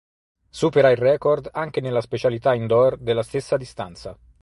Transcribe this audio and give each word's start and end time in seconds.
Supera 0.49 0.89
il 0.89 0.97
record 0.97 1.47
anche 1.51 1.79
nella 1.79 2.01
specialità 2.01 2.55
indoor 2.55 2.97
della 2.97 3.21
stessa 3.21 3.55
distanza. 3.55 4.17